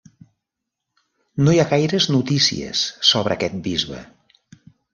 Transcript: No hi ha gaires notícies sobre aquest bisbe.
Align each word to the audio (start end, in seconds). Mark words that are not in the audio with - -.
No 1.43 1.53
hi 1.55 1.59
ha 1.63 1.67
gaires 1.75 2.09
notícies 2.15 2.83
sobre 3.13 3.39
aquest 3.39 3.63
bisbe. 3.69 4.05